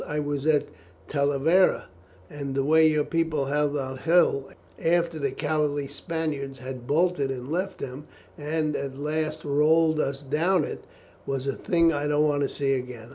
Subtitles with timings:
[0.07, 0.65] I was at
[1.07, 1.85] Talavera,
[2.27, 4.49] and the way your people held that hill
[4.83, 10.63] after the cowardly Spaniards had bolted and left them, and at last rolled us down
[10.63, 10.85] it,
[11.27, 13.09] was a thing I don't want to see again.